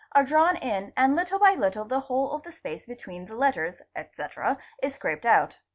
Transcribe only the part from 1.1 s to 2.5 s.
little by little the whole of